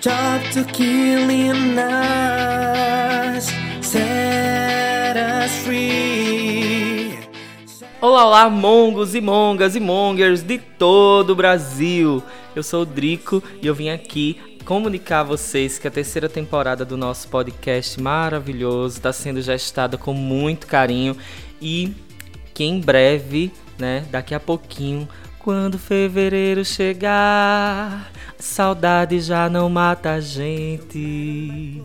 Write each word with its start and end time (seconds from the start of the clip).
Stop 0.00 0.48
to 0.54 0.64
killing 0.64 1.76
us, 1.78 3.50
set 3.82 5.14
us 5.18 5.52
free. 5.62 7.18
Olá, 8.00 8.24
olá, 8.24 8.48
mongos 8.48 9.14
e 9.14 9.20
mongas 9.20 9.76
e 9.76 9.80
mongers 9.80 10.42
de 10.42 10.56
todo 10.56 11.34
o 11.34 11.36
Brasil. 11.36 12.22
Eu 12.56 12.62
sou 12.62 12.80
o 12.80 12.86
Drico 12.86 13.42
e 13.60 13.66
eu 13.66 13.74
vim 13.74 13.90
aqui 13.90 14.40
comunicar 14.64 15.20
a 15.20 15.24
vocês 15.24 15.78
que 15.78 15.86
a 15.86 15.90
terceira 15.90 16.30
temporada 16.30 16.82
do 16.82 16.96
nosso 16.96 17.28
podcast 17.28 18.00
maravilhoso 18.00 18.96
está 18.96 19.12
sendo 19.12 19.42
gestada 19.42 19.98
com 19.98 20.14
muito 20.14 20.66
carinho 20.66 21.14
e 21.60 21.94
que 22.54 22.64
em 22.64 22.80
breve, 22.80 23.52
né, 23.78 24.06
daqui 24.10 24.34
a 24.34 24.40
pouquinho, 24.40 25.06
quando 25.38 25.78
fevereiro 25.78 26.64
chegar, 26.64 28.10
saudade 28.40 29.20
já 29.20 29.48
não 29.48 29.68
mata 29.68 30.14
a 30.14 30.20
gente. 30.20 31.82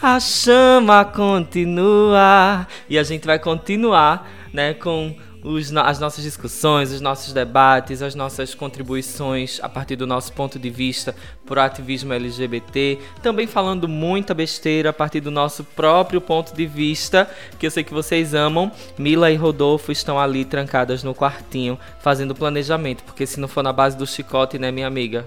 A 0.00 0.18
chama 0.18 1.04
continua 1.04 2.66
e 2.88 2.98
a 2.98 3.02
gente 3.02 3.26
vai 3.26 3.38
continuar, 3.38 4.28
né, 4.52 4.72
com 4.72 5.14
os, 5.42 5.74
as 5.76 5.98
nossas 5.98 6.24
discussões, 6.24 6.92
os 6.92 7.00
nossos 7.00 7.32
debates, 7.32 8.02
as 8.02 8.14
nossas 8.14 8.54
contribuições 8.54 9.58
a 9.62 9.68
partir 9.68 9.96
do 9.96 10.06
nosso 10.06 10.32
ponto 10.32 10.58
de 10.58 10.70
vista 10.70 11.14
para 11.46 11.60
o 11.60 11.64
ativismo 11.64 12.12
LGBT, 12.12 12.98
também 13.22 13.46
falando 13.46 13.88
muita 13.88 14.34
besteira 14.34 14.90
a 14.90 14.92
partir 14.92 15.20
do 15.20 15.30
nosso 15.30 15.64
próprio 15.64 16.20
ponto 16.20 16.54
de 16.54 16.66
vista, 16.66 17.28
que 17.58 17.66
eu 17.66 17.70
sei 17.70 17.84
que 17.84 17.94
vocês 17.94 18.34
amam. 18.34 18.70
Mila 18.98 19.30
e 19.30 19.36
Rodolfo 19.36 19.92
estão 19.92 20.18
ali 20.18 20.44
trancadas 20.44 21.02
no 21.02 21.14
quartinho 21.14 21.78
fazendo 22.00 22.34
planejamento, 22.34 23.04
porque 23.04 23.26
se 23.26 23.40
não 23.40 23.48
for 23.48 23.62
na 23.62 23.72
base 23.72 23.96
do 23.96 24.06
chicote, 24.06 24.58
né, 24.58 24.70
minha 24.70 24.86
amiga? 24.86 25.24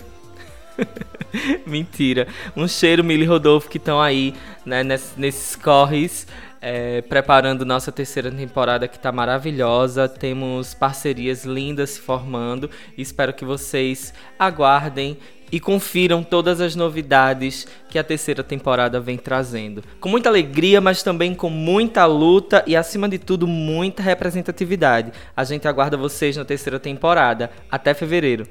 Mentira. 1.65 2.27
Um 2.55 2.67
cheiro, 2.67 3.03
Mila 3.03 3.23
e 3.23 3.27
Rodolfo, 3.27 3.69
que 3.69 3.77
estão 3.77 4.01
aí, 4.01 4.33
né, 4.65 4.83
nesses, 4.83 5.17
nesses 5.17 5.55
corres 5.55 6.27
é, 6.63 7.01
preparando 7.01 7.65
nossa 7.65 7.91
terceira 7.91 8.31
temporada 8.31 8.87
que 8.87 8.95
está 8.95 9.11
maravilhosa. 9.11 10.07
Temos 10.07 10.73
parcerias 10.73 11.43
lindas 11.43 11.91
se 11.91 11.99
formando. 11.99 12.69
Espero 12.97 13.33
que 13.33 13.43
vocês 13.43 14.13
aguardem 14.39 15.17
e 15.51 15.59
confiram 15.59 16.23
todas 16.23 16.61
as 16.61 16.73
novidades 16.73 17.67
que 17.89 17.99
a 17.99 18.03
terceira 18.03 18.41
temporada 18.41 18.99
vem 18.99 19.17
trazendo. 19.17 19.83
Com 19.99 20.07
muita 20.07 20.29
alegria, 20.29 20.79
mas 20.79 21.03
também 21.03 21.35
com 21.35 21.49
muita 21.49 22.05
luta 22.05 22.63
e, 22.65 22.77
acima 22.77 23.09
de 23.09 23.19
tudo, 23.19 23.45
muita 23.45 24.01
representatividade. 24.01 25.11
A 25.35 25.43
gente 25.43 25.67
aguarda 25.67 25.97
vocês 25.97 26.37
na 26.37 26.45
terceira 26.45 26.79
temporada. 26.79 27.51
Até 27.69 27.93
fevereiro. 27.93 28.47